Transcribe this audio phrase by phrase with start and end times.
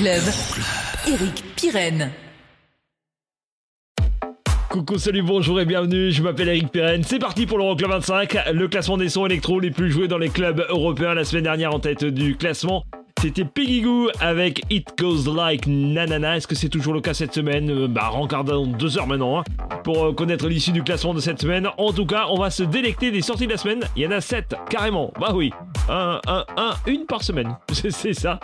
[0.00, 0.32] Euroclub.
[1.08, 2.10] Eric Pirenne.
[4.70, 8.68] Coucou, salut, bonjour et bienvenue, je m'appelle Eric Pirenne, c'est parti pour l'Euroclub 25, le
[8.68, 11.80] classement des sons électro les plus joués dans les clubs européens la semaine dernière en
[11.80, 12.84] tête du classement.
[13.20, 16.38] C'était Piggy Goo avec It Goes Like Nanana.
[16.38, 17.68] Est-ce que c'est toujours le cas cette semaine?
[17.70, 19.44] Euh, Bah, rencard dans deux heures maintenant hein,
[19.84, 21.68] pour euh, connaître l'issue du classement de cette semaine.
[21.76, 23.82] En tout cas, on va se délecter des sorties de la semaine.
[23.94, 25.12] Il y en a sept, carrément.
[25.20, 25.52] Bah oui,
[25.90, 27.56] un, un, un, une par semaine.
[27.72, 28.38] c'est ça.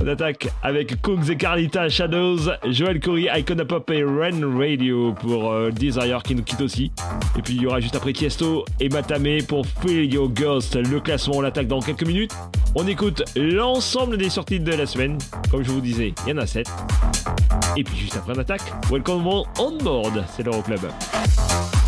[0.00, 5.52] On attaque avec Cooks et Carlita Shadows, Joel Corey, Icona Pop et Ren Radio pour
[5.52, 6.90] euh, Desire qui nous quitte aussi.
[7.38, 10.74] Et puis il y aura juste après Tiesto et Matame pour Feel Your Ghost.
[10.76, 12.32] Le classement, on l'attaque dans quelques minutes.
[12.74, 15.18] On écoute l'ensemble des sorties de la semaine.
[15.50, 16.68] Comme je vous disais, il y en a 7.
[17.76, 20.80] Et puis juste après on attaque, Welcome on board, c'est l'Euroclub.
[20.80, 21.81] bouge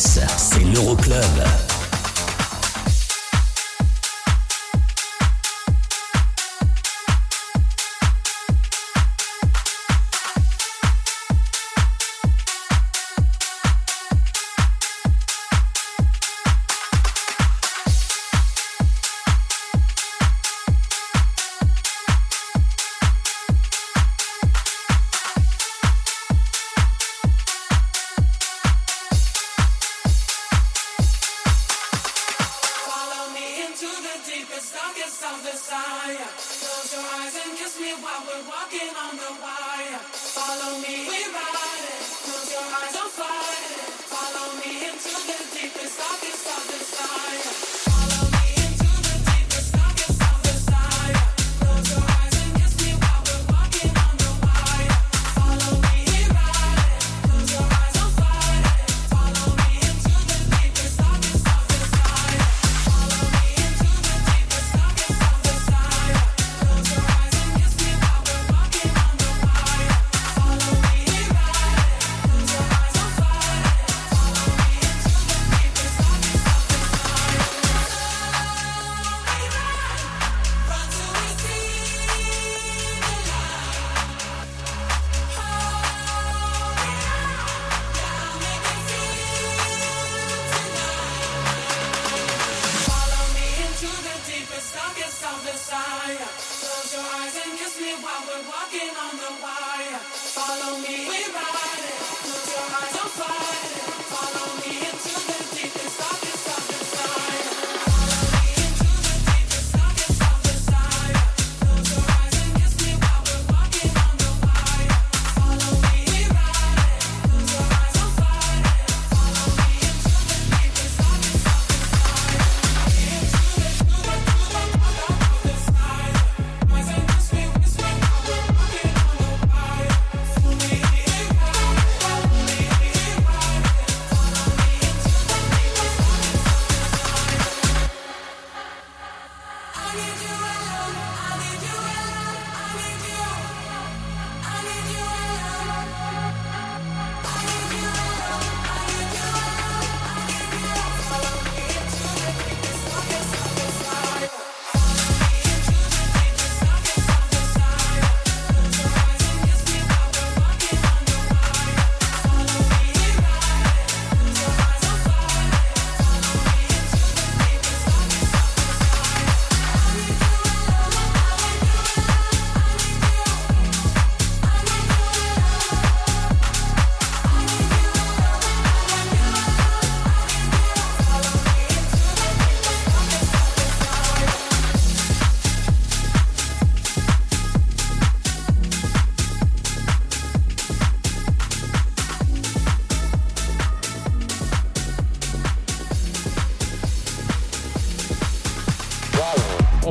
[0.00, 1.47] c'est l'Euroclub.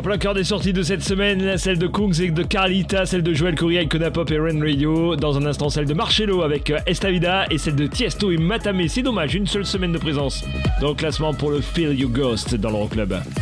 [0.08, 3.34] Plein cœur des sorties de cette semaine, celle de Kungs et de Carlita, celle de
[3.34, 5.18] Joël Correa, Icona Pop et Rain Radio.
[5.18, 8.88] Dans un instant, celle de Marcello avec euh, Estavida et celle de Tiesto et Matame.
[8.88, 10.46] C'est dommage, une seule semaine de présence
[10.80, 13.10] dans le classement pour le Feel You Ghost dans l'Euroclub.
[13.10, 13.37] Club.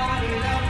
[0.00, 0.69] My lover, wanna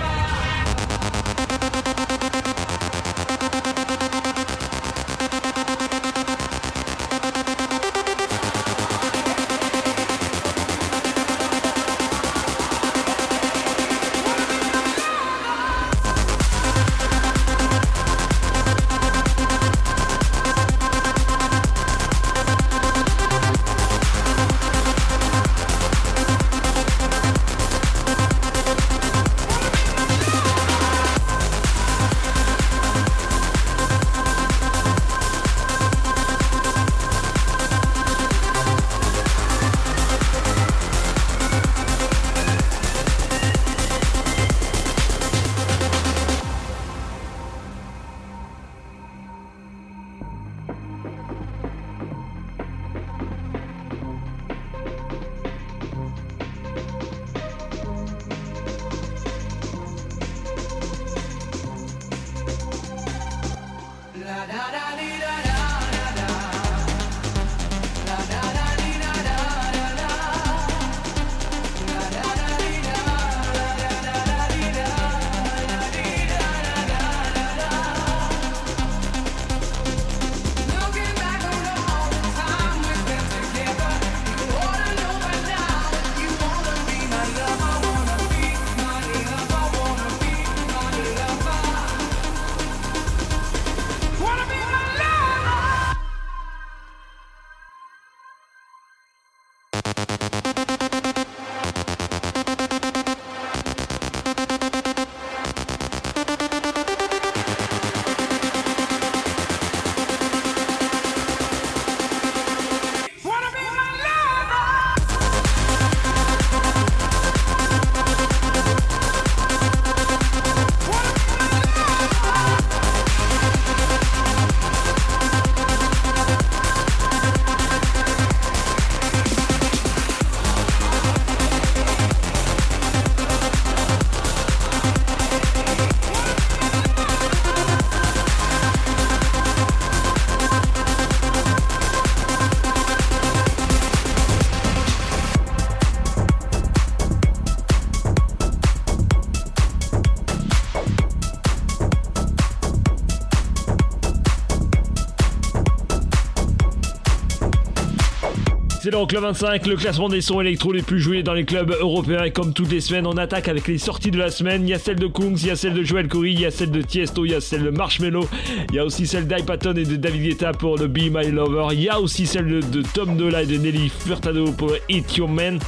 [158.91, 161.71] C'est donc le 25, le classement des sons électro les plus joués dans les clubs
[161.71, 162.25] européens.
[162.25, 164.67] Et comme toutes les semaines, on attaque avec les sorties de la semaine.
[164.67, 166.45] Il y a celle de Kungs, il y a celle de Joel Curry, il y
[166.45, 168.27] a celle de Tiesto, il y a celle de Marshmello,
[168.71, 171.69] il y a aussi celle d'Ipaton et de David Guetta pour le Be My Lover.
[171.73, 175.29] Il y a aussi celle de, Tom Dola et de Nelly Furtado pour Eat Your
[175.29, 175.61] Man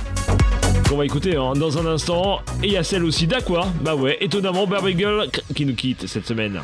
[0.88, 2.40] qu'on va écouter hein, dans un instant.
[2.64, 4.96] Et il y a celle aussi d'Aqua, bah ouais, étonnamment Barry
[5.54, 6.60] qui nous quitte cette semaine.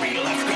[0.00, 0.49] be left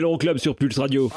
[0.00, 1.10] C'est l'Euroclub sur Pulse Radio.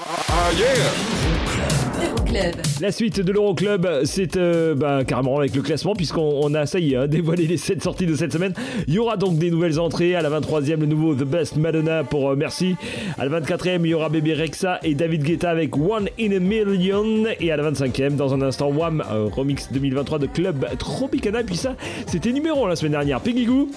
[2.03, 2.55] Euroclub.
[2.81, 6.79] La suite de l'Euroclub, c'est euh, bah, carrément avec le classement, puisqu'on on a, ça
[6.79, 8.53] y est, hein, dévoilé les 7 sorties de cette semaine.
[8.89, 10.15] Il y aura donc des nouvelles entrées.
[10.15, 12.75] À la 23e, le nouveau The Best Madonna pour euh, Merci.
[13.17, 16.39] À la 24e, il y aura Bébé Rexa et David Guetta avec One in a
[16.39, 17.23] Million.
[17.39, 21.39] Et à la 25e, dans un instant, Wham, euh, remix 2023 de Club Tropicana.
[21.39, 23.21] Et puis ça, c'était numéro 1 la semaine dernière.
[23.21, 23.69] Peggy Goo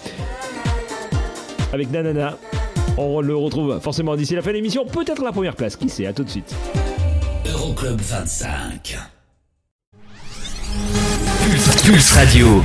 [1.72, 2.36] avec Nanana.
[2.98, 6.06] On le retrouve forcément d'ici la fin de l'émission, peut-être la première place, qui sait,
[6.06, 6.54] à tout de suite.
[7.46, 8.96] Euroclub 25.
[11.44, 12.62] Pulse, Pulse Radio.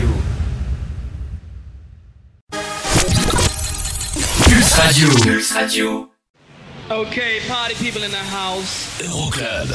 [4.46, 5.10] Pulse Radio.
[5.22, 6.08] Pulse Radio.
[6.90, 9.02] Okay, party people in the house.
[9.02, 9.70] Euroclub.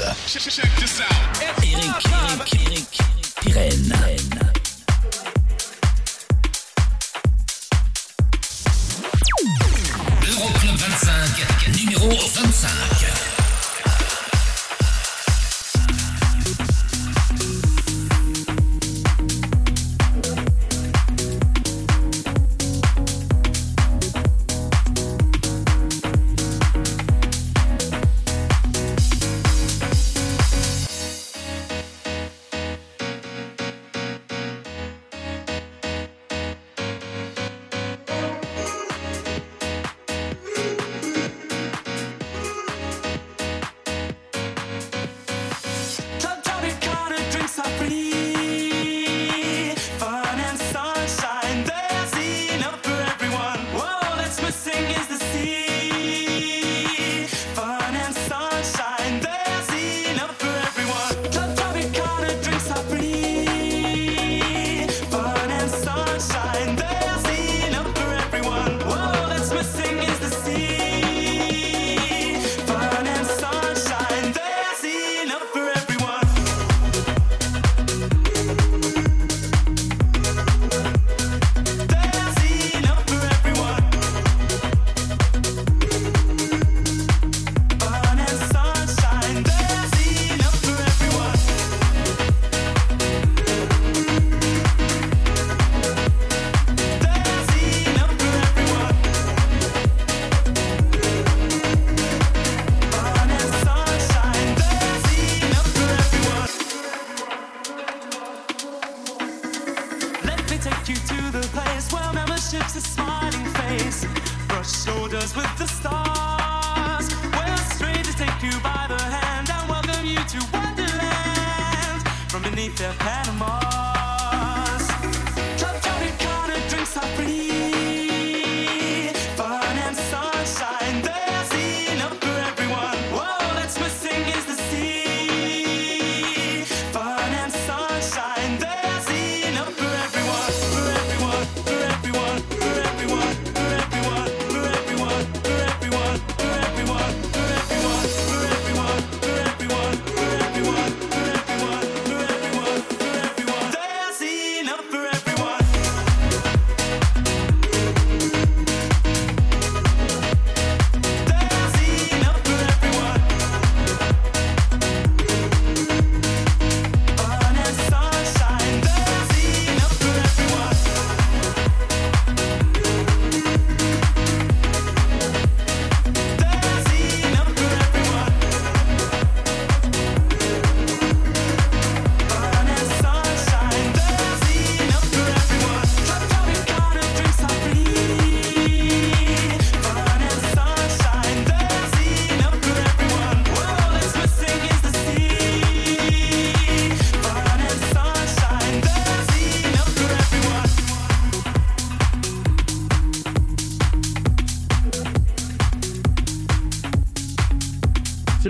[1.42, 2.98] Eric, Eric, Eric,
[3.40, 4.55] Pirenne.
[12.00, 13.05] Numéro 25.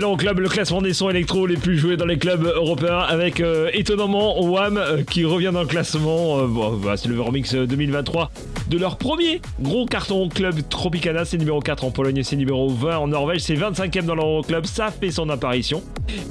[0.07, 3.41] Excellent club, le classement des sons électro les plus joués dans les clubs européens avec
[3.41, 6.39] euh, étonnamment Wham euh, qui revient dans le classement.
[6.39, 6.47] Euh,
[6.81, 8.31] bah, c'est le Euromix euh, 2023
[8.69, 11.25] de leur premier gros carton club Tropicana.
[11.25, 14.65] C'est numéro 4 en Pologne, c'est numéro 20 en Norvège, c'est 25e dans l'Euroclub.
[14.65, 15.83] Ça fait son apparition.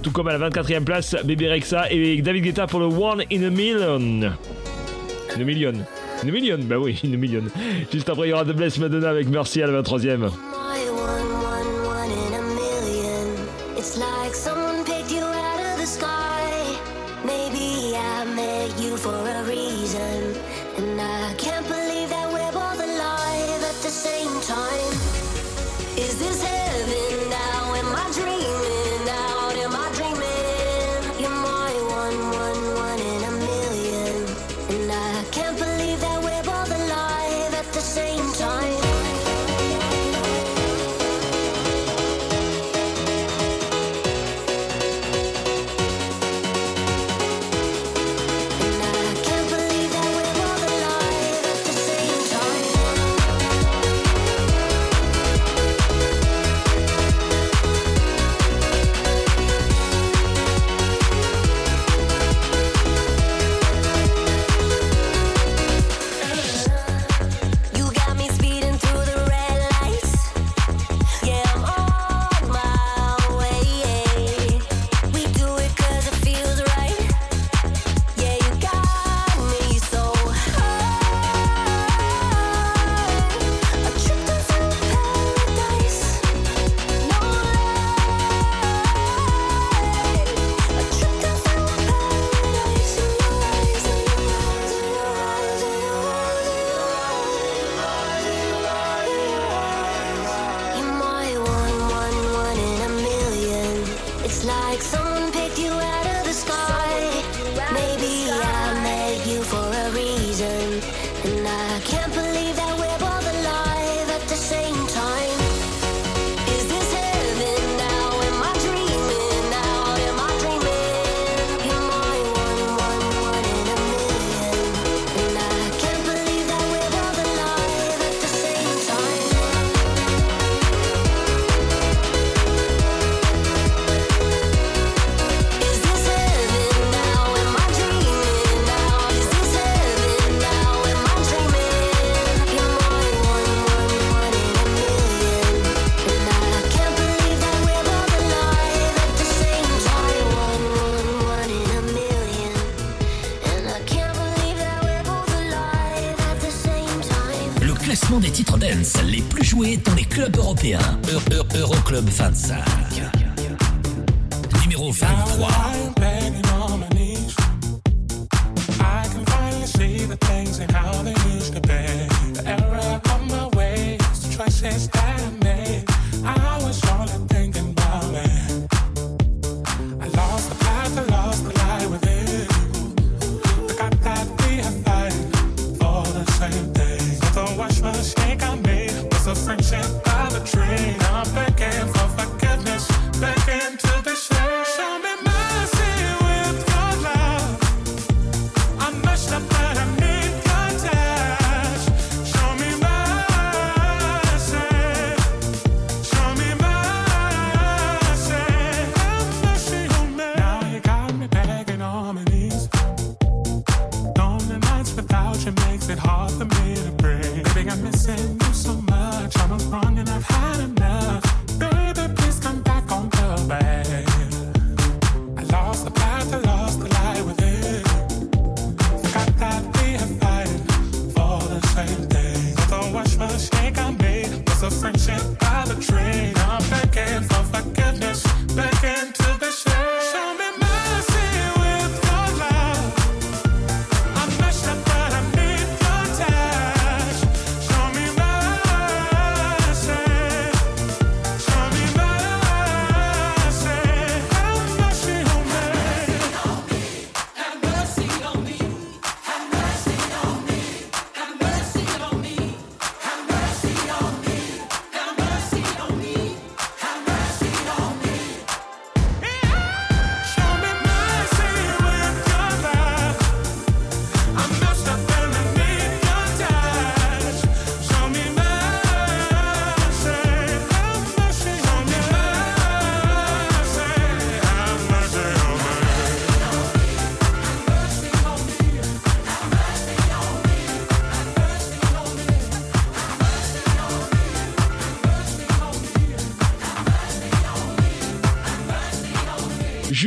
[0.02, 3.42] Tout comme à la 24e place, Bébé Rexa et David Guetta pour le One in
[3.42, 4.32] a Million.
[5.36, 5.72] Une million.
[6.24, 7.42] Une million, bah oui, une million.
[7.92, 10.30] Juste après, il y aura The Bless Madonna avec Merci à la 23e.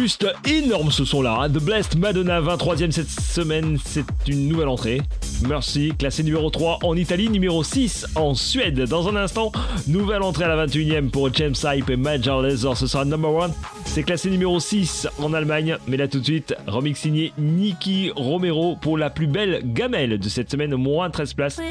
[0.09, 1.47] Juste énorme ce son là.
[1.47, 5.01] The Blessed Madonna, 23ème cette semaine, c'est une nouvelle entrée.
[5.47, 8.85] Merci, classé numéro 3 en Italie, numéro 6 en Suède.
[8.85, 9.51] Dans un instant,
[9.87, 13.51] nouvelle entrée à la 21ème pour James Hype et Major Lazer, ce sera number 1.
[13.85, 18.77] C'est classé numéro 6 en Allemagne, mais là tout de suite, remix signé Nicky Romero
[18.77, 21.61] pour la plus belle gamelle de cette semaine, moins 13 places.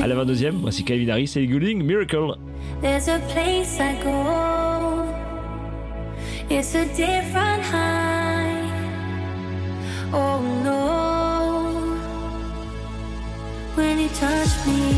[0.00, 2.36] À la 22ème, voici Calvin Harris et Goulding, Miracle.
[2.82, 4.84] There's a place I go.
[6.50, 7.53] It's a different
[14.66, 14.93] me,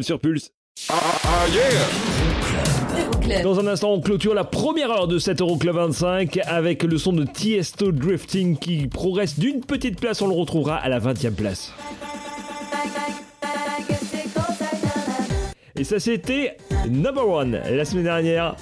[0.00, 0.52] Sur Pulse.
[0.88, 3.42] Euroclub.
[3.42, 7.12] Dans un instant, on clôture la première heure de cet Euroclub 25 avec le son
[7.12, 10.22] de Tiesto Drifting qui progresse d'une petite place.
[10.22, 11.74] On le retrouvera à la 20e place.
[15.76, 16.56] Et ça, c'était
[16.88, 18.56] Number One la semaine dernière.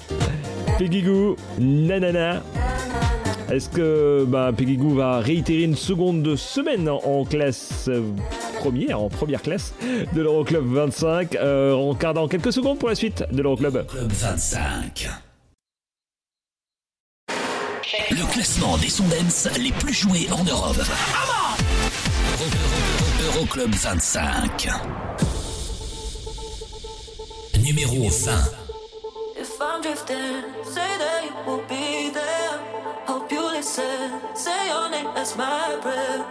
[0.77, 2.43] Peggy Goo, nanana.
[3.49, 7.89] Est-ce que bah, Peggy Goo va réitérer une seconde semaine en classe?
[8.61, 9.73] Première, en première classe
[10.13, 13.85] de l'Euroclub 25 euh, On regarde dans quelques secondes pour la suite de l'Euroclub.
[13.87, 15.09] Club 25.
[18.11, 20.77] Le classement des Sondens les plus joués en Europe.
[20.77, 24.69] Euro- Euro- Euroclub 25.
[27.63, 28.31] Numéro 20.
[29.39, 32.59] If I'm drifting, say that you will be there.
[33.07, 34.11] Hope you listen.
[34.35, 36.25] Say your name as my breath.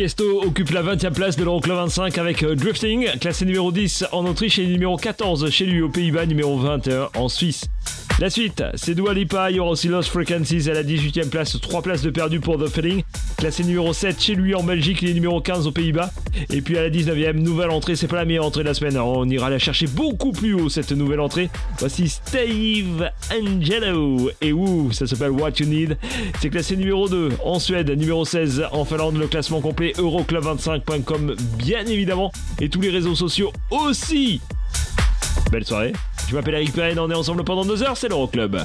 [0.00, 4.24] Tiesto occupe la 20e place de l'Euroclub 25 avec euh, Drifting, classé numéro 10 en
[4.24, 7.66] Autriche et numéro 14 chez lui aux Pays-Bas, numéro 21 en Suisse.
[8.18, 11.58] La suite, c'est Dua Lipa, il y aura aussi Lost Frequencies à la 18e place,
[11.60, 13.02] 3 places de perdu pour The Feeling,
[13.36, 16.10] classé numéro 7 chez lui en Belgique, il est numéro 15 aux Pays-Bas.
[16.48, 18.96] Et puis à la 19e, nouvelle entrée, c'est pas la meilleure entrée de la semaine,
[18.98, 21.50] on ira la chercher beaucoup plus haut cette nouvelle entrée.
[21.78, 25.98] Voici Steve Angelo, et ouh, ça s'appelle What You Need.
[26.40, 31.84] C'est classé numéro 2 en Suède, numéro 16 en Finlande, le classement complet euroclub25.com bien
[31.86, 34.40] évidemment, et tous les réseaux sociaux aussi.
[35.50, 35.92] Belle soirée.
[36.28, 38.58] Je m'appelle Eric Perrin, on est ensemble pendant deux heures, c'est l'Euroclub.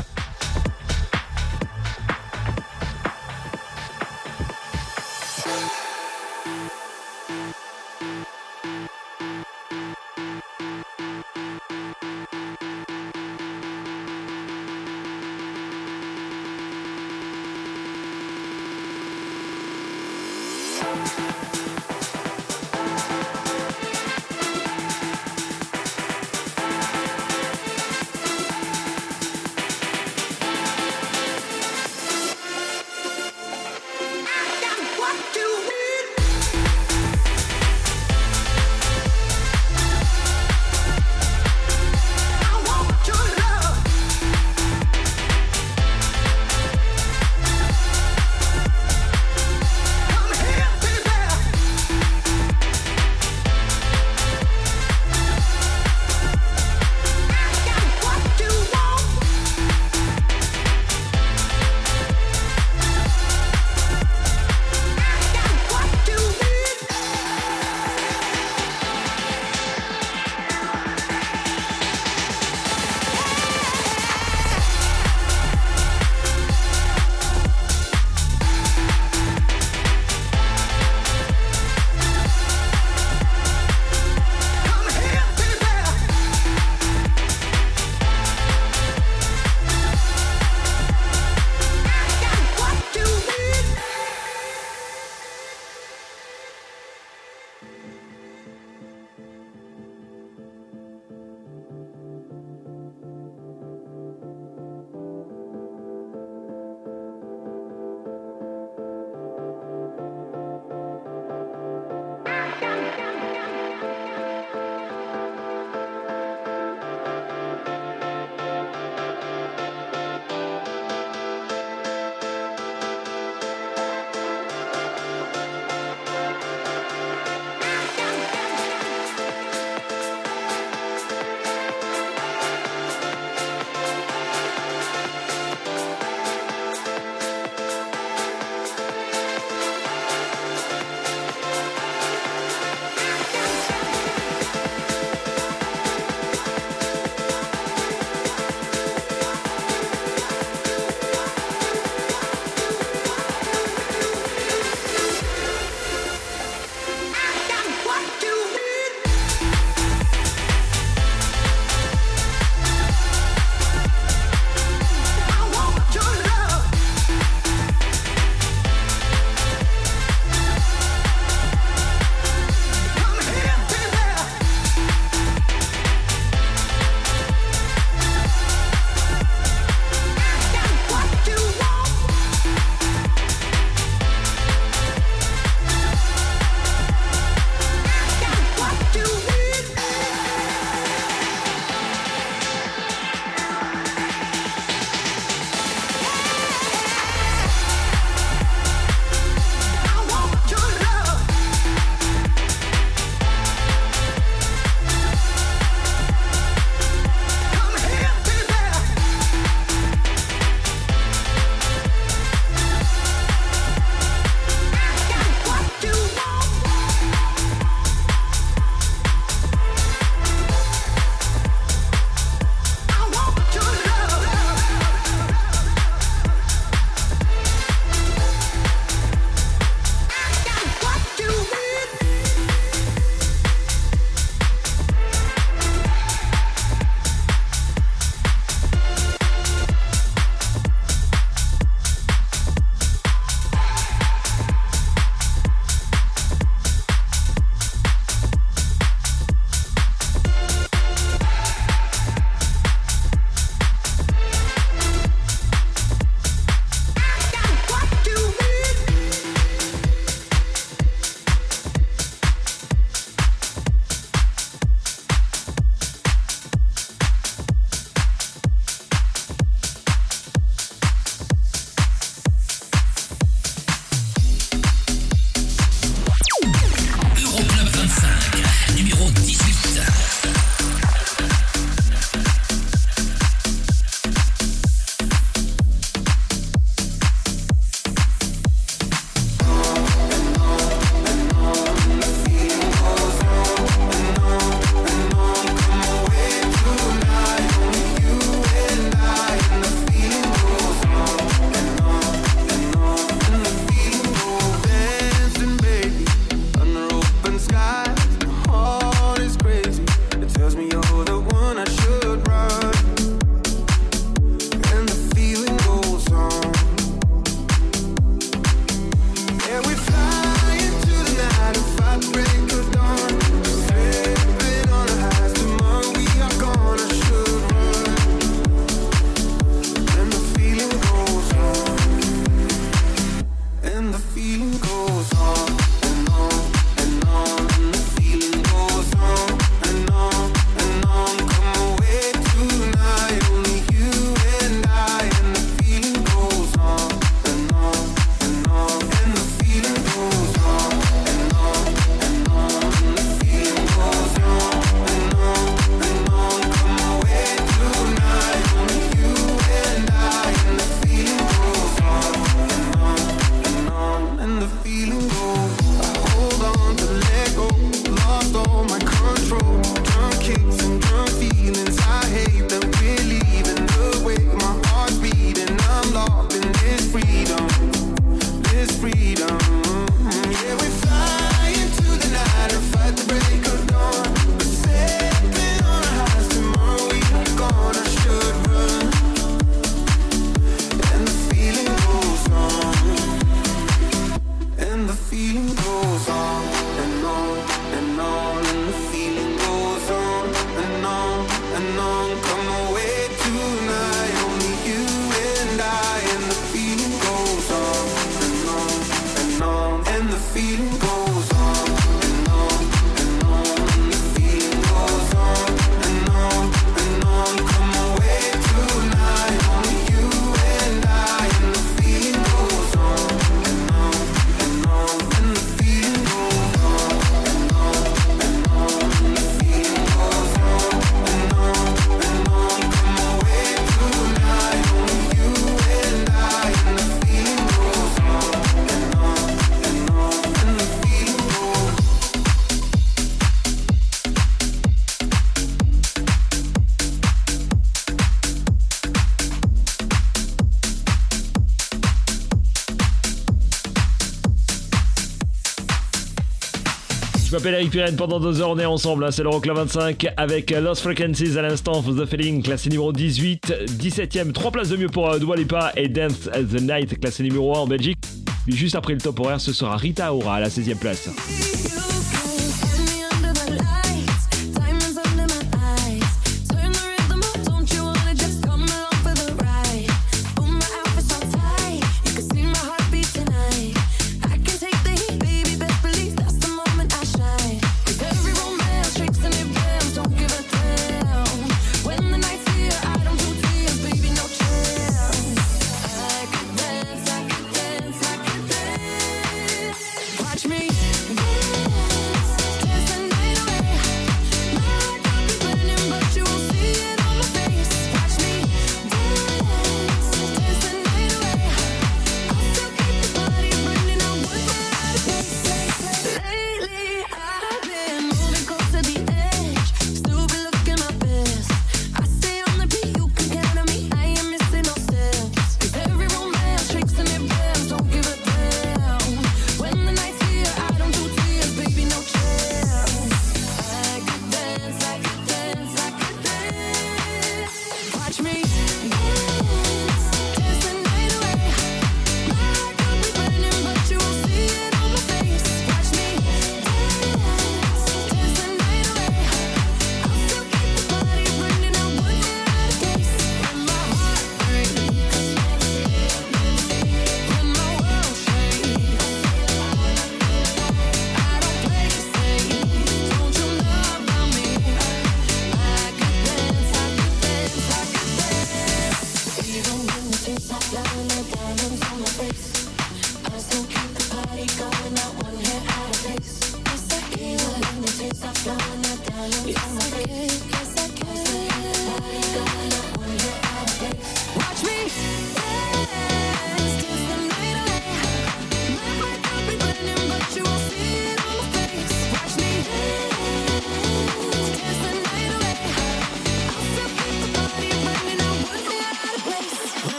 [457.45, 457.95] s'appelle Eric Pirenne.
[457.95, 459.05] Pendant deux heures, on est ensemble.
[459.05, 459.11] Hein.
[459.11, 461.79] C'est l'Euroclub 25 avec euh, Lost Frequencies à l'instant.
[461.83, 464.31] For the Feeling, classé numéro 18, 17ème.
[464.31, 467.59] Trois places de mieux pour euh, Dwalipa et Dance at the Night, classé numéro 1
[467.59, 467.99] en Belgique.
[468.47, 471.09] Juste après le top horaire, ce sera Rita Ora à la 16ème place.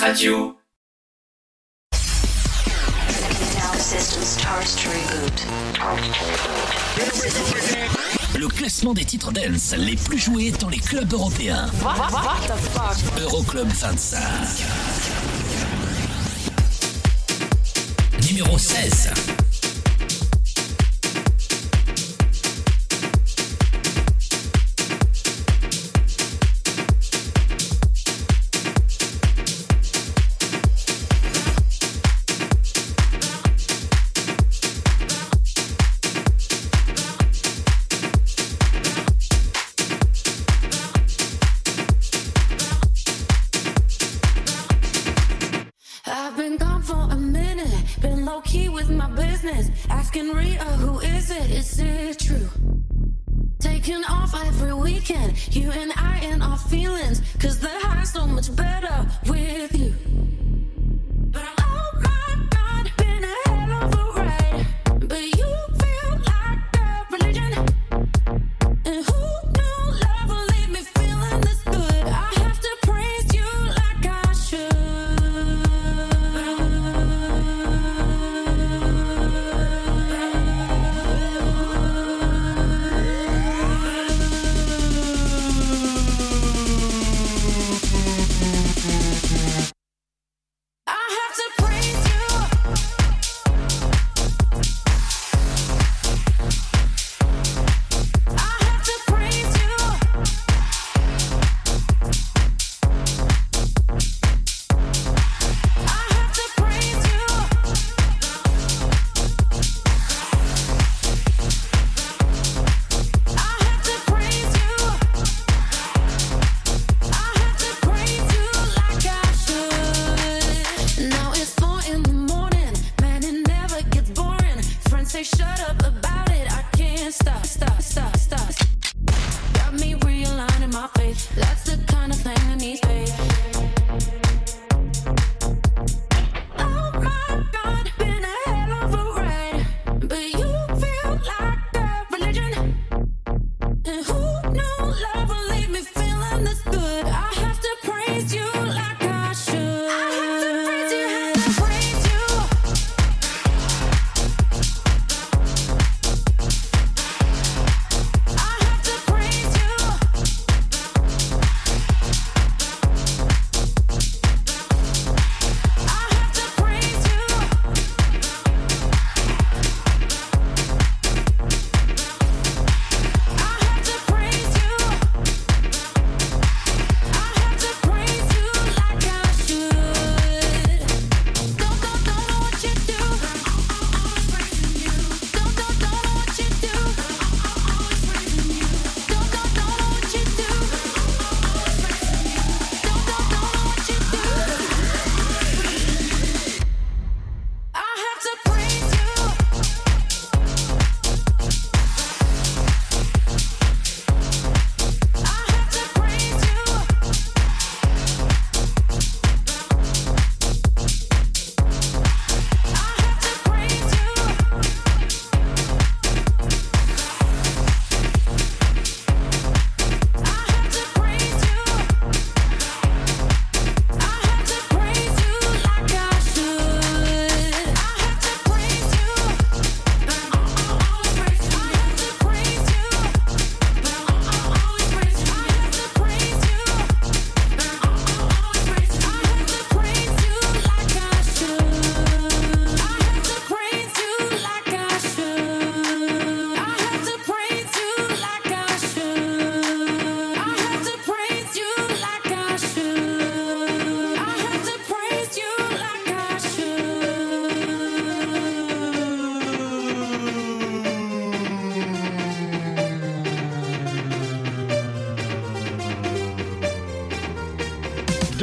[0.00, 0.56] Radio.
[8.34, 11.66] Le classement des titres dance les plus joués dans les clubs européens.
[13.20, 14.20] Euroclub 25.
[18.26, 19.10] Numéro 16.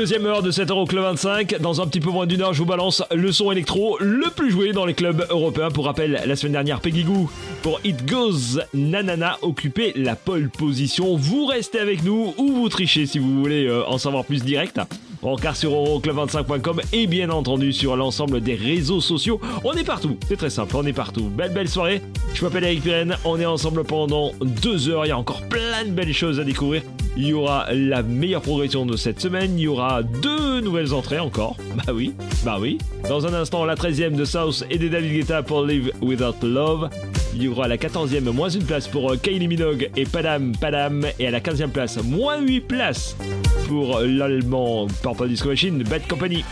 [0.08, 1.60] Deuxième heure de cette Euroclub 25.
[1.60, 4.52] Dans un petit peu moins d'une heure, je vous balance le son électro le plus
[4.52, 5.70] joué dans les clubs européens.
[5.70, 7.30] Pour rappel, la semaine dernière, Peggy Goo
[7.62, 11.18] pour It Goes Nanana occupait la pole position.
[11.18, 14.80] Vous restez avec nous ou vous trichez si vous voulez euh, en savoir plus direct.
[15.22, 19.42] Rencard sur euroclub25.com et bien entendu sur l'ensemble des réseaux sociaux.
[19.66, 21.26] On est partout, c'est très simple, on est partout.
[21.26, 22.02] Belle belle soirée,
[22.34, 25.84] je m'appelle Eric Pirenne, on est ensemble pendant deux heures, il y a encore plein
[25.84, 26.84] de belles choses à découvrir.
[27.20, 31.20] Il y aura la meilleure progression de cette semaine, il y aura deux nouvelles entrées
[31.20, 31.58] encore.
[31.78, 32.14] Bah oui,
[32.44, 32.80] bah oui.
[33.08, 36.90] Dans un instant, la 13e de South et des David Guetta pour Live Without Love.
[37.36, 41.06] Il y aura la 14e, moins une place pour euh, Kylie Minogue et Padam Padam.
[41.20, 43.16] Et à la 15e place, moins 8 places
[43.68, 46.44] pour l'allemand Purple Disco Machine, Bad Company.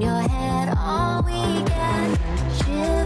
[0.00, 2.18] Your head all weekend.
[2.56, 2.99] Shivers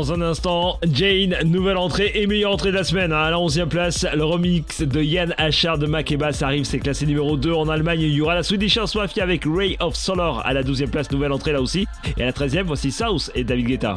[0.00, 0.78] dans un instant.
[0.90, 3.12] Jane, nouvelle entrée et meilleure entrée de la semaine.
[3.12, 7.04] Hein, à la 11e place, le remix de Yann Achard de Makeba, arrive, c'est classé
[7.04, 8.00] numéro 2 en Allemagne.
[8.00, 11.10] Il y aura la Swedish House Mafia avec Ray of Solar à la 12e place,
[11.10, 11.86] nouvelle entrée là aussi.
[12.16, 13.96] Et à la 13e, voici South et David Guetta.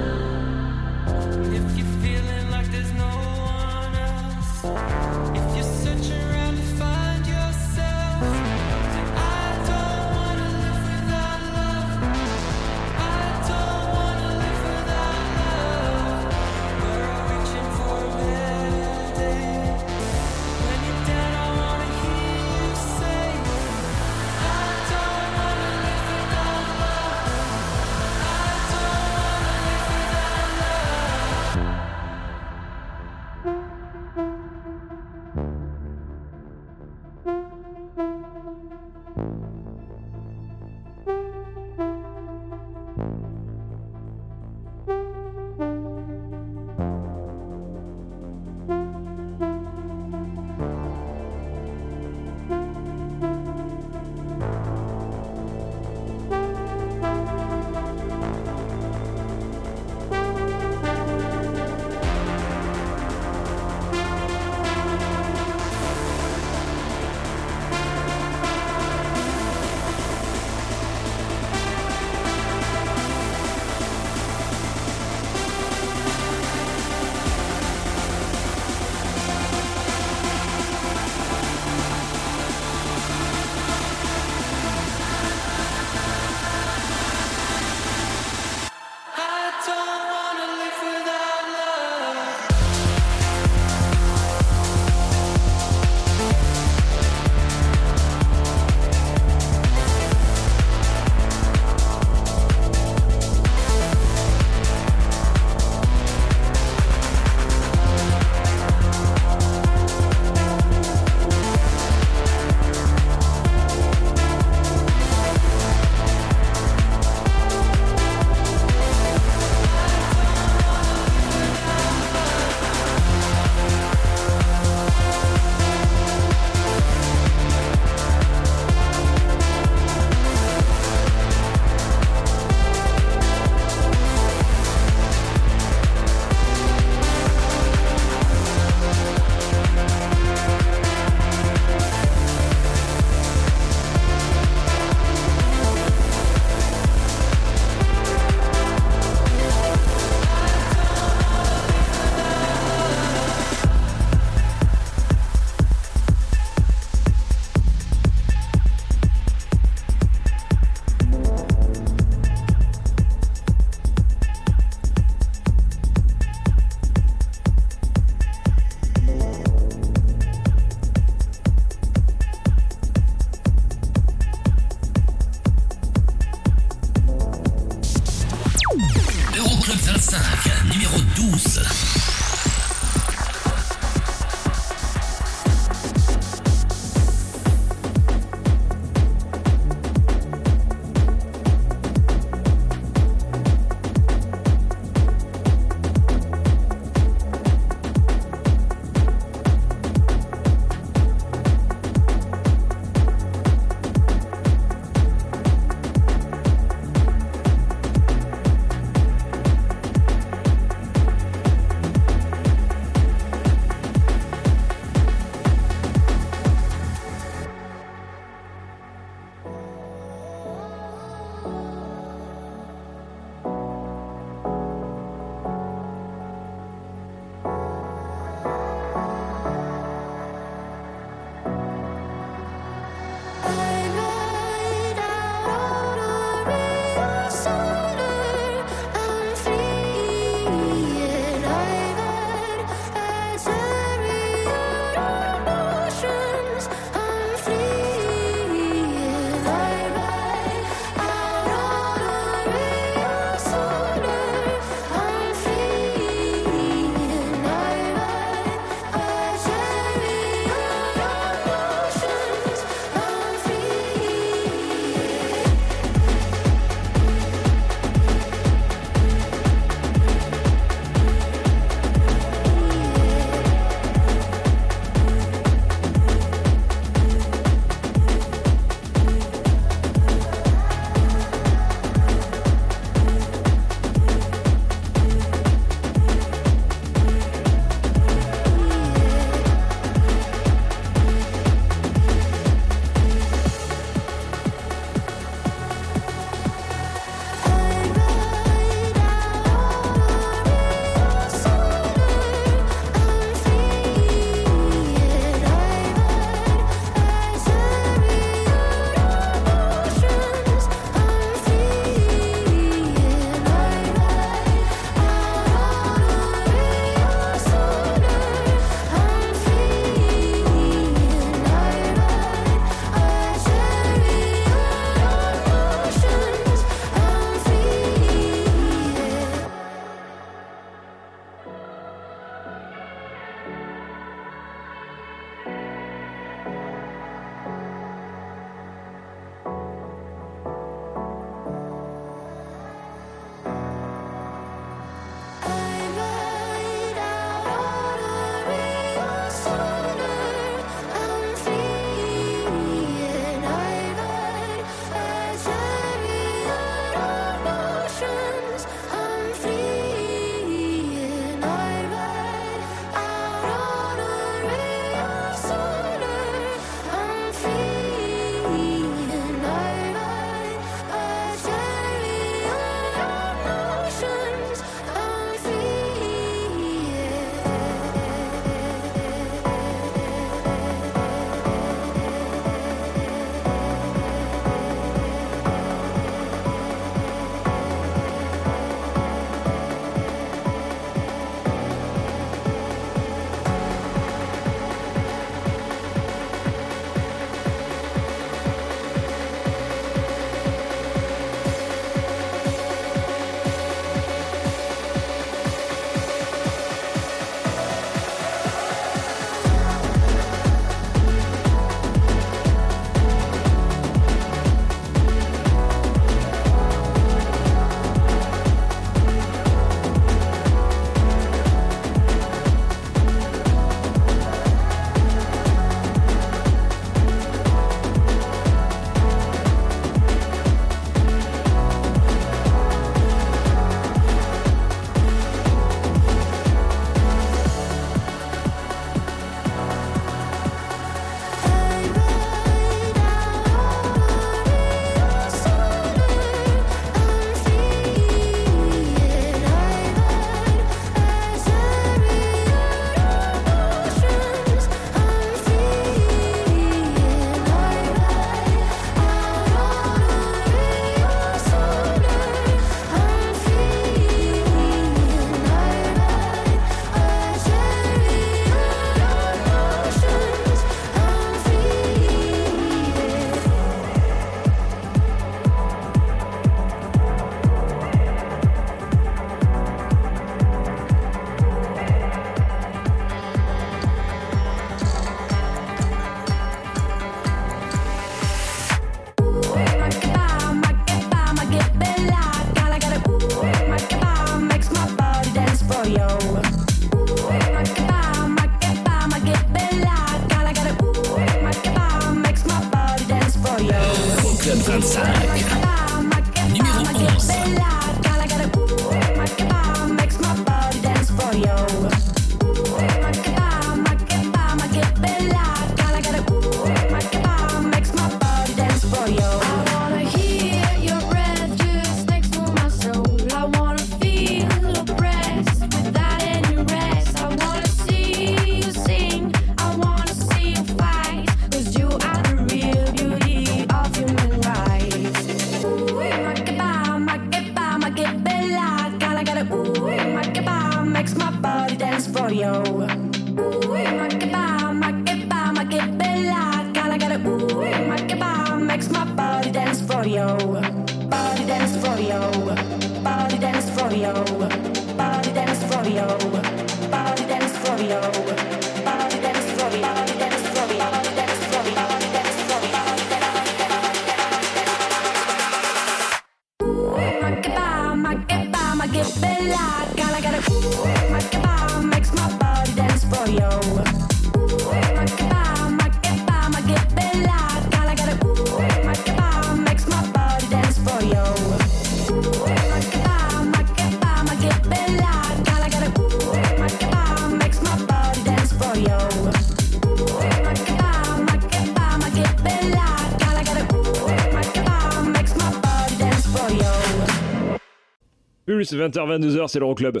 [598.58, 600.00] Plus 20h22h, c'est l'Euroclub.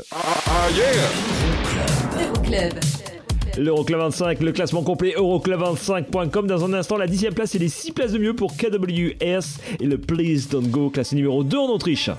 [2.20, 2.72] Euroclub.
[3.56, 6.48] L'Euroclub 25, le classement complet euroclub25.com.
[6.48, 9.86] Dans un instant, la 10 place et les 6 places de mieux pour KWS et
[9.86, 12.10] le Please Don't Go, classé numéro 2 en Autriche.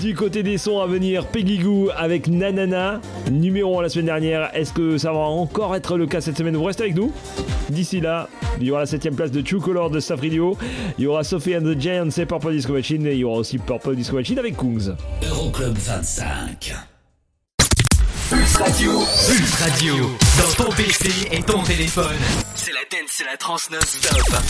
[0.00, 4.50] Du côté des sons à venir, Peggy Goo avec Nanana, numéro 1 la semaine dernière.
[4.56, 6.56] Est-ce que ça va encore être le cas cette semaine?
[6.56, 7.12] Vous restez avec nous
[7.68, 8.30] D'ici là,
[8.60, 10.56] il y aura la 7ème place de True Color de Staff Radio.
[10.98, 13.06] Il y aura Sophie and the Giants et Purple Disco Machine.
[13.06, 14.94] Et il y aura aussi Purple Disco Machine avec Kungs.
[15.22, 16.74] Euroclub 25.
[18.30, 18.92] Pulse Radio.
[18.92, 19.94] Pulse Radio.
[20.38, 22.16] Dans ton PC et ton téléphone.
[22.54, 24.42] C'est la dance, c'est la trans non-stop.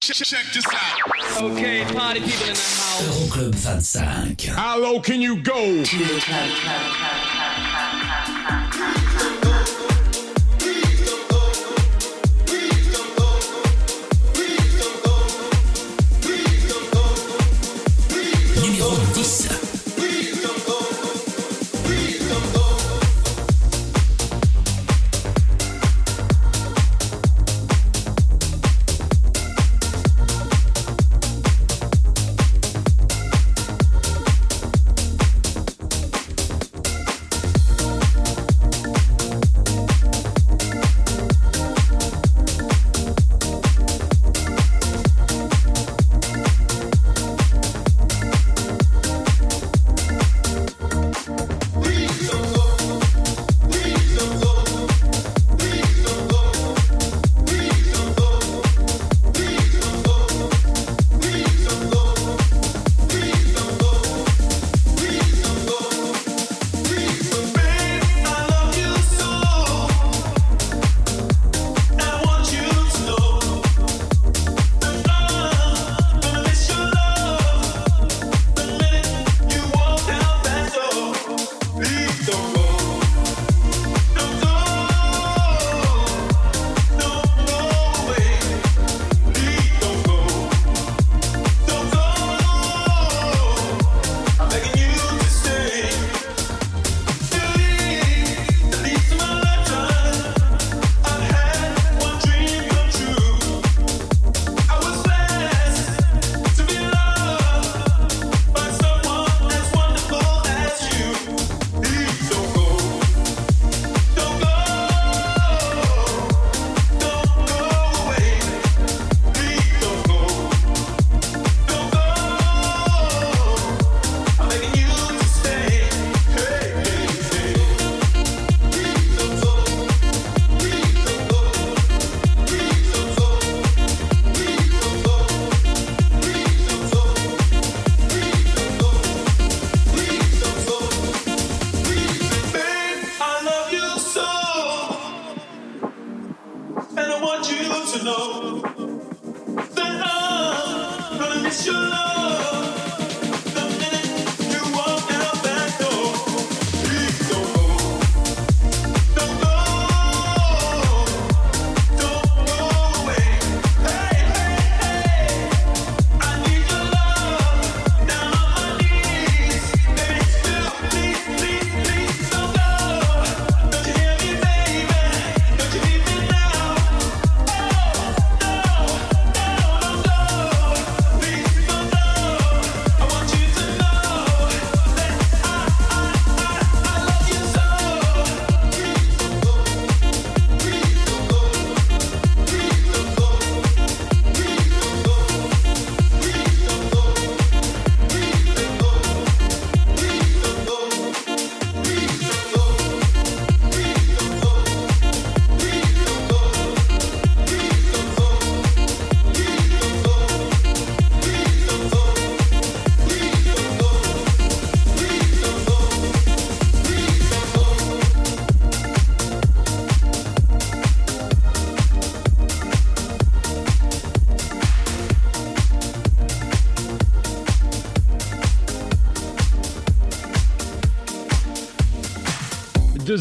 [0.00, 0.16] Check
[0.52, 1.52] this out.
[1.52, 3.02] Okay, party people in the house.
[3.06, 4.48] Euroclub 25.
[4.48, 5.84] How low can you go?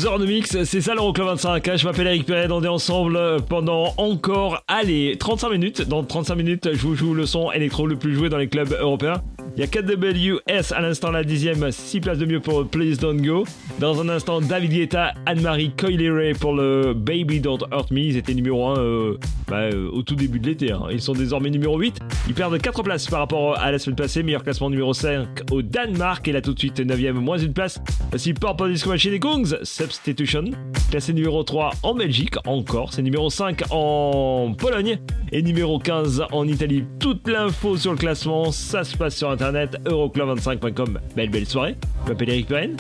[0.02, 1.68] deux de mix, c'est ça l'Euroclub 25.
[1.68, 1.76] Hein.
[1.76, 5.82] Je m'appelle Eric Perret, on est ensemble euh, pendant encore, allez, 35 minutes.
[5.84, 8.76] Dans 35 minutes, je vous joue le son électro le plus joué dans les clubs
[8.80, 9.22] européens.
[9.58, 13.22] Il y a KWS à l'instant la dixième, 6 places de mieux pour Please Don't
[13.22, 13.44] Go.
[13.80, 18.00] Dans un instant, David Guetta, Anne-Marie Coileray pour le Baby Don't Hurt Me.
[18.00, 19.18] Ils étaient numéro 1 euh,
[19.50, 20.72] bah, euh, au tout début de l'été.
[20.72, 20.84] Hein.
[20.90, 22.00] Ils sont désormais numéro 8.
[22.30, 24.24] Ils perdent 4 places par rapport à la semaine passée.
[24.24, 26.26] Meilleur classement numéro 5 au Danemark.
[26.30, 27.82] Et là tout de suite, 9ème, moins une place.
[28.10, 30.46] Voici Purple Disco Machine et Kongs, Substitution.
[30.92, 32.94] Classé numéro 3 en Belgique, encore.
[32.94, 35.00] C'est numéro 5 en Pologne.
[35.34, 36.84] Et numéro 15 en Italie.
[37.00, 40.98] Toute l'info sur le classement, ça se passe sur Internet internet euroklavansank.com.
[41.16, 41.88] Mailbillsvaret.
[42.06, 42.78] Papirdirekt veien.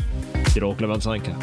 [0.55, 1.33] Euroklavansank.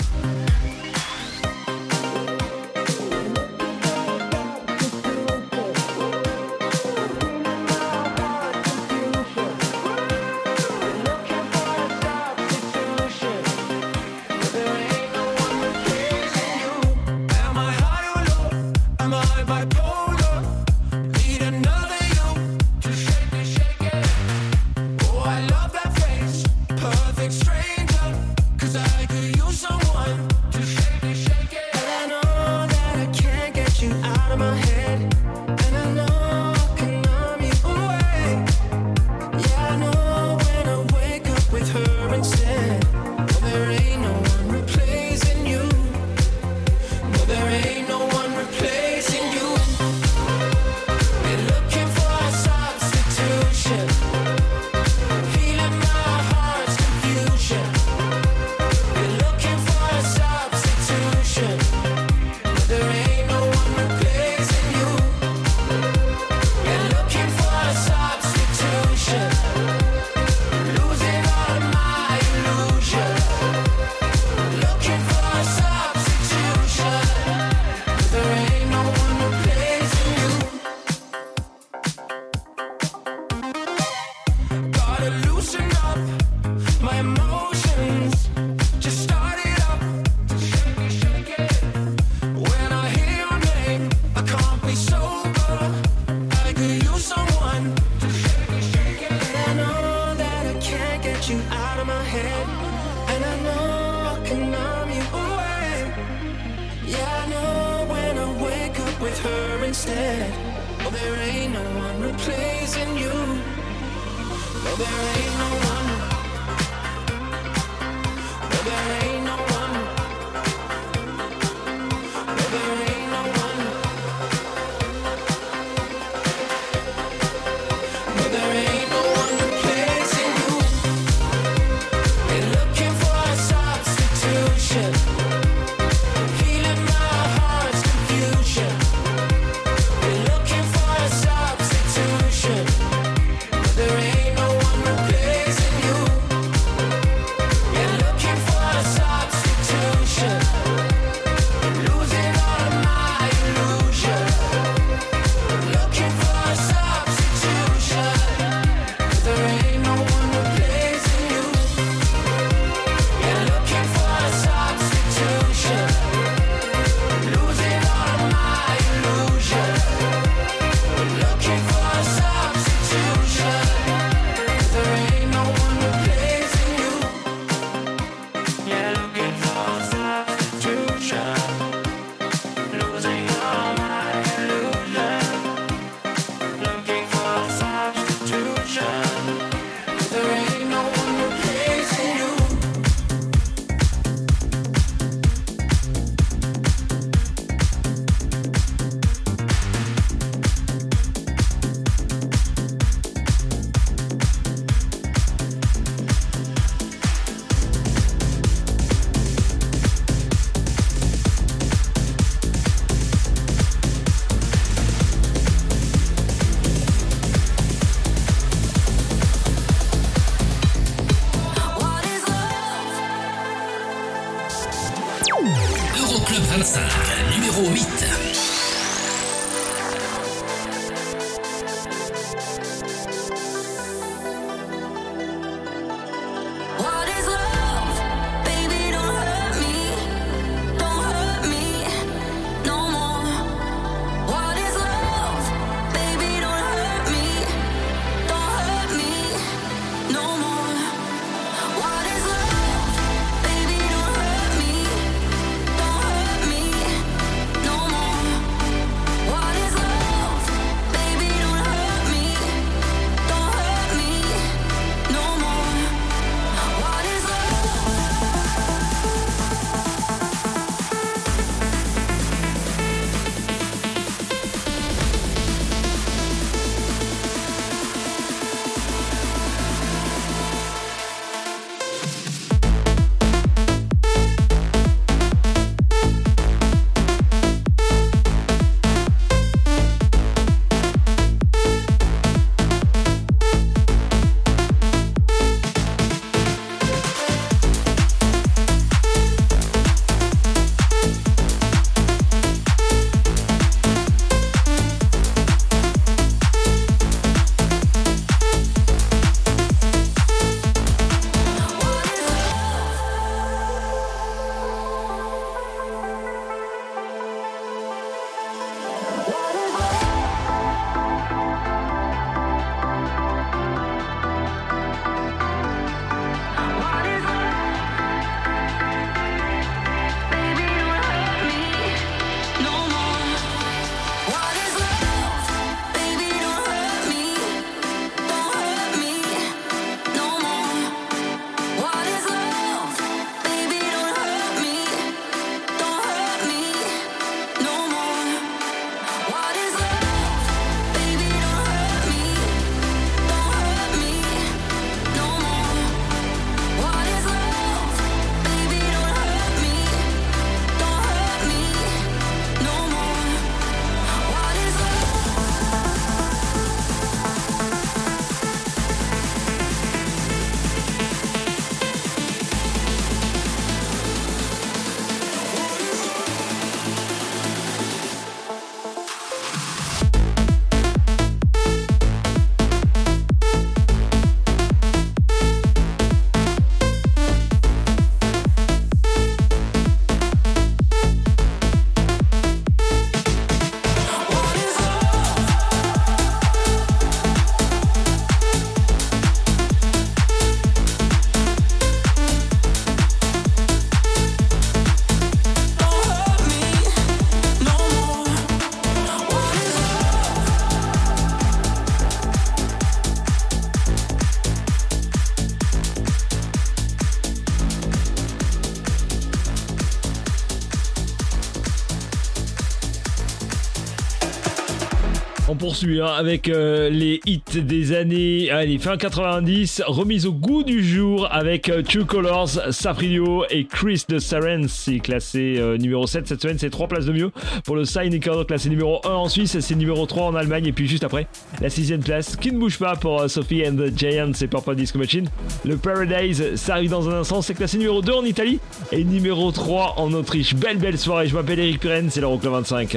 [425.68, 430.82] poursuit hein, avec euh, les hits des années allez, fin 90, remise au goût du
[430.82, 436.40] jour avec euh, Two Colors, Safrio et Chris de Sarency, classé euh, numéro 7 cette
[436.40, 437.30] semaine, c'est 3 places de mieux
[437.66, 440.88] pour le Sign classé numéro 1 en Suisse, c'est numéro 3 en Allemagne et puis
[440.88, 441.26] juste après,
[441.60, 444.74] la 6ème place qui ne bouge pas pour euh, Sophie and the Giants et Purple
[444.74, 445.28] Disco Machine.
[445.66, 448.58] Le Paradise, ça arrive dans un instant, c'est classé numéro 2 en Italie
[448.90, 450.54] et numéro 3 en Autriche.
[450.54, 452.96] Belle belle soirée, je m'appelle Eric Pirenne, c'est l'Euroclub 25.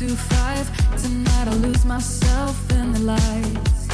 [0.00, 0.66] to five.
[0.96, 3.86] Tonight I lose myself in the lights.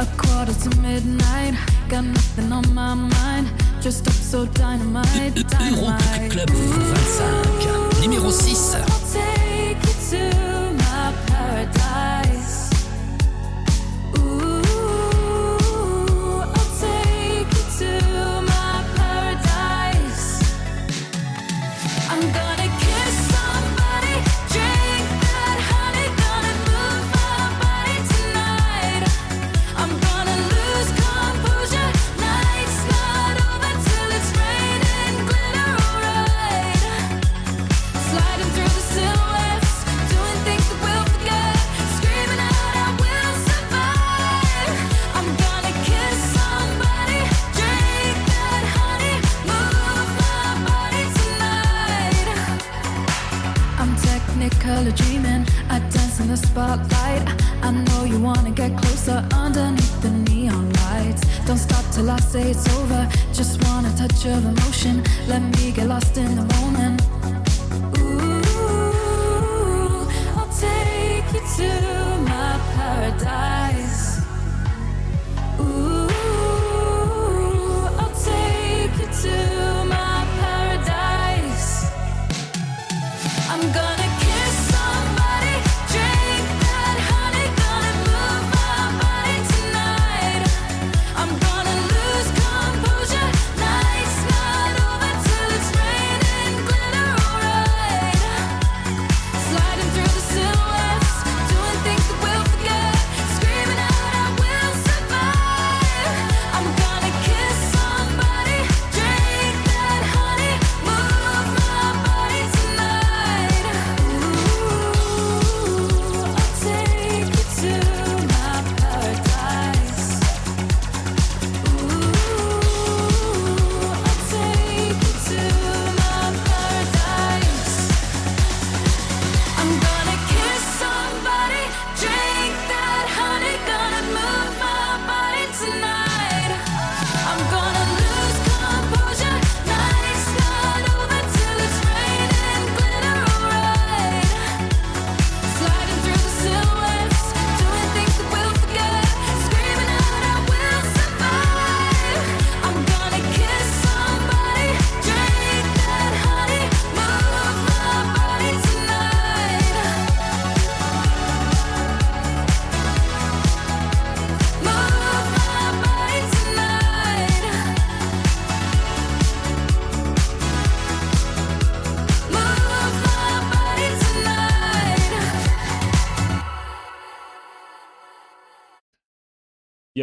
[0.00, 1.54] A quarter to midnight,
[1.88, 3.46] got nothing on my mind.
[3.80, 5.34] Just up so dynamite.
[6.30, 9.33] Club 25, numéro 6.
[56.64, 56.93] Dance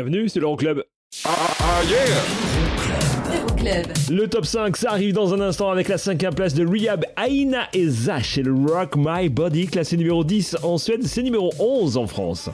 [0.03, 0.83] Bienvenue, c'est l'Euroclub.
[3.27, 3.85] Euroclub.
[4.09, 7.67] Le top 5, ça arrive dans un instant avec la cinquième place de Rehab, Aina
[7.71, 11.97] et Zach et le Rock My Body, classé numéro 10 en Suède, c'est numéro 11
[11.97, 12.49] en France.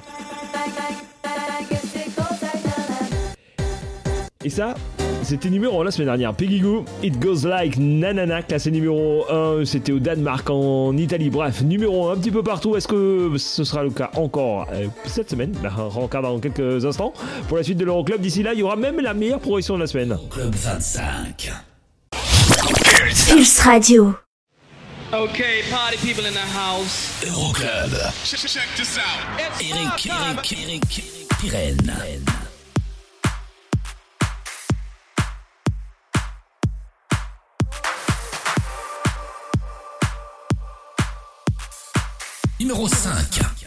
[4.43, 4.75] Et ça,
[5.27, 6.33] c'était numéro 1 la semaine dernière.
[6.33, 11.29] Peggy Goo, It Goes Like Nanana, classé numéro 1, c'était au Danemark, en Italie.
[11.29, 12.77] Bref, numéro 1 un petit peu partout.
[12.77, 15.51] Est-ce que ce sera le cas encore euh, cette semaine?
[15.61, 17.13] Ben, On regarde dans quelques instants.
[17.49, 19.81] Pour la suite de l'Euroclub, d'ici là, il y aura même la meilleure progression de
[19.81, 20.17] la semaine.
[20.31, 21.51] Club 25.
[23.27, 24.15] Pulse Radio.
[25.11, 27.21] Okay, party people in the house.
[27.25, 27.91] Euroclub.
[28.23, 29.03] Check this out.
[29.59, 31.03] Eric, Eric, Eric,
[31.41, 32.46] Pirenne.
[42.67, 43.66] Numéro 5.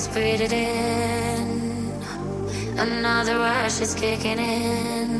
[0.00, 1.92] Spread it in.
[2.78, 5.10] Another rush is kicking in.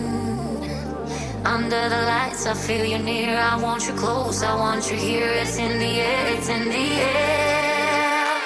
[1.45, 3.37] Under the lights, I feel you near.
[3.37, 5.29] I want you close, I want you here.
[5.43, 8.41] It's in the air, it's in the air.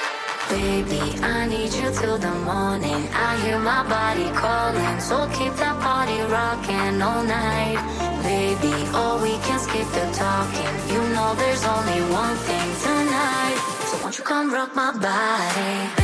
[0.51, 3.02] Baby, I need you till the morning.
[3.15, 7.78] I hear my body calling, so keep that body rocking all night.
[8.24, 10.74] Baby, oh, we can skip the talking.
[10.93, 13.59] You know there's only one thing tonight.
[13.86, 16.03] So won't you come rock my body?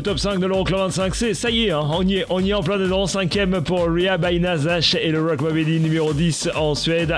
[0.00, 2.40] Le top 5 de l'Euroclub 25, c'est ça y est, hein, on y est, on
[2.40, 3.06] y est en plein dedans.
[3.06, 7.16] Cinquième pour Ria Bainazash et le Rock numéro 10 en Suède.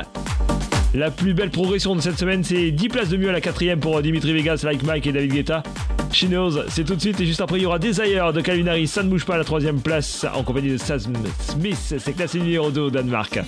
[0.92, 3.78] La plus belle progression de cette semaine, c'est 10 places de mieux à la quatrième
[3.78, 5.62] pour Dimitri Vegas, Like Mike et David Guetta.
[6.10, 8.66] She Knows, c'est tout de suite et juste après, il y aura Desire de Calvin
[8.66, 8.88] Harris.
[8.88, 11.94] Ça ne bouge pas à la troisième place en compagnie de Sam Smith.
[11.98, 13.38] C'est classé numéro 2 au Danemark.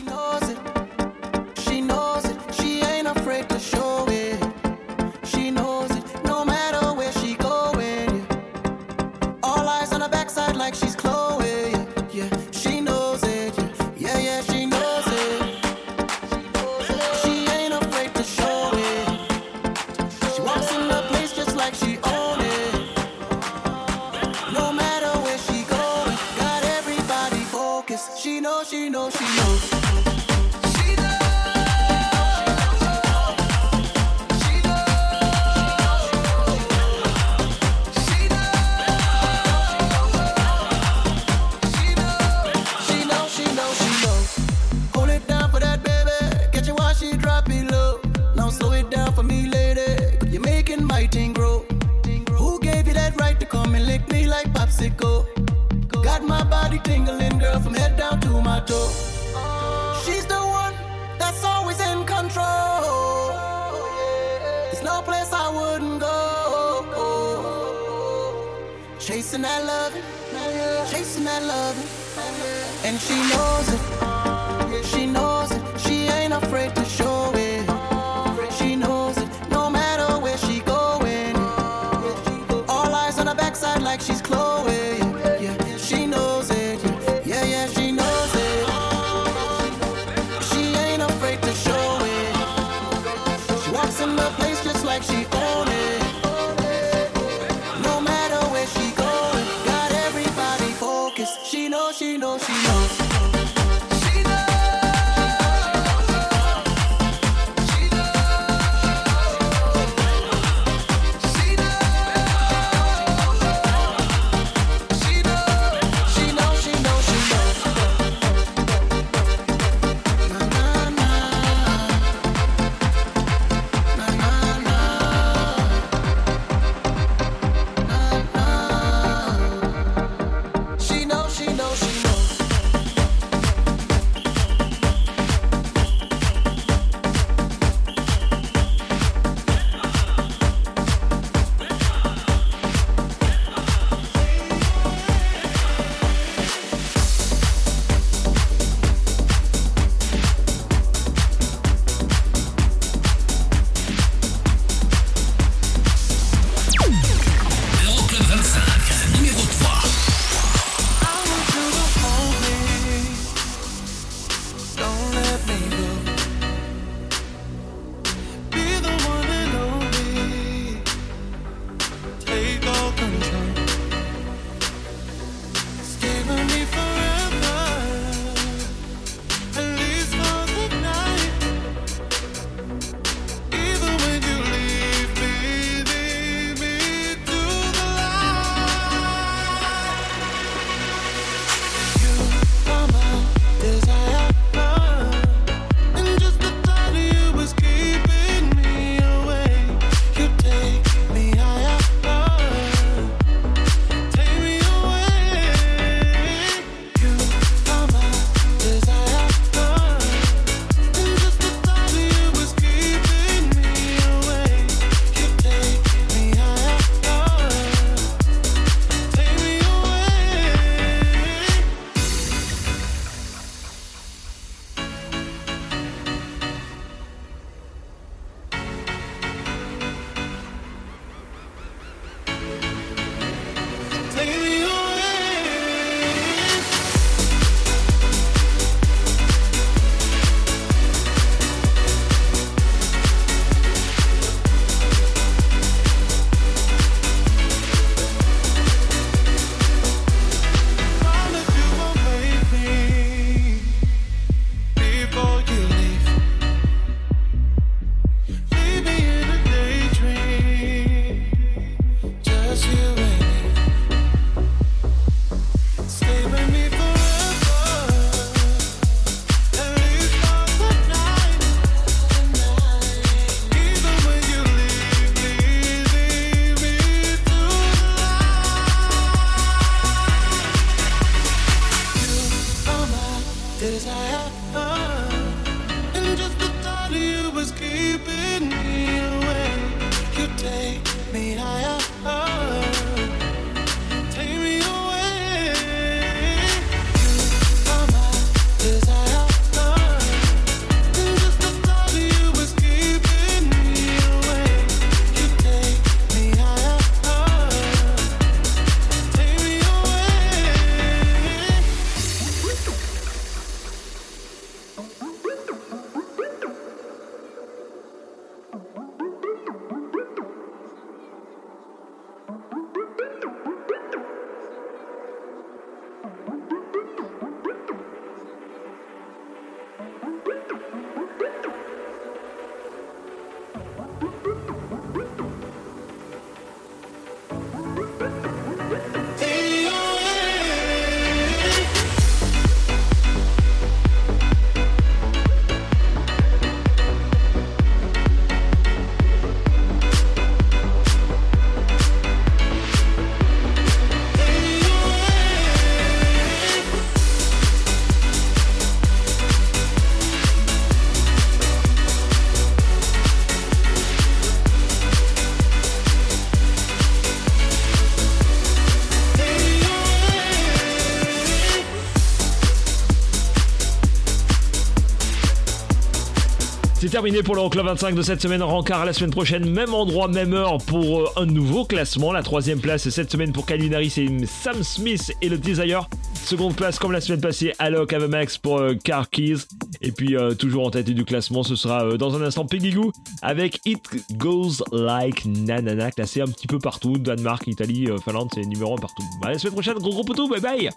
[376.95, 378.41] Terminé pour l'Euroclub 25 de cette semaine.
[378.41, 382.13] Rencard à la semaine prochaine, même endroit, même heure pour euh, un nouveau classement.
[382.13, 385.89] La troisième place cette semaine pour Calvin Harris et Sam Smith et le Desire.
[386.25, 389.39] Seconde place comme la semaine passée, Alok Avamax pour euh, Car Keys.
[389.81, 392.77] Et puis euh, toujours en tête du classement, ce sera euh, dans un instant Peggy
[393.23, 396.97] avec It Goes Like Nanana, classé un petit peu partout.
[396.97, 399.03] Danemark, Italie, euh, Finlande, c'est numéro 1 partout.
[399.25, 400.71] La semaine prochaine, gros gros poteau, bye bye